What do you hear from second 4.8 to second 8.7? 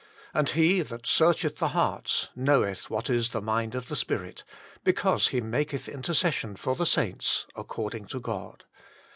because He maketh intercession for the saints according to God."